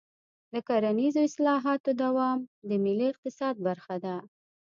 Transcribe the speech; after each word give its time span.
د 0.53 0.53
کرنیزو 0.67 1.19
اصلاحاتو 1.27 1.91
دوام 2.03 2.39
د 2.69 2.71
ملي 2.83 3.07
اقتصاد 3.13 3.55
برخه 3.67 3.95
ده. 4.05 4.15